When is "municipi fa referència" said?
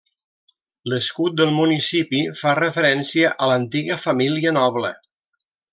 1.57-3.33